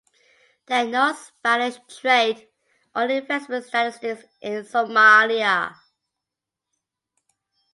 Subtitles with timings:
[0.65, 2.47] There are no Spanish trade
[2.95, 5.75] or investment statistics in Somalia.